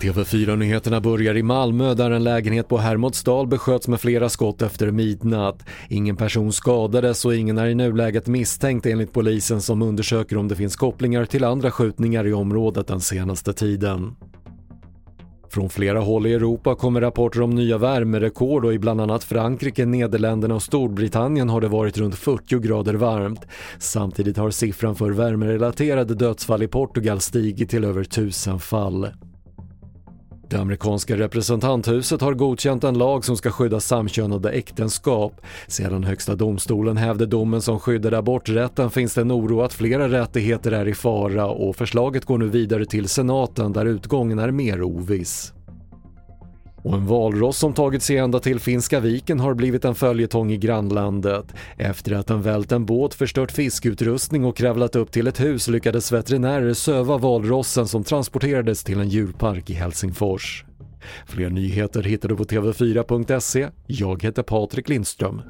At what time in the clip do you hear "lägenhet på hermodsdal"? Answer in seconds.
2.24-3.46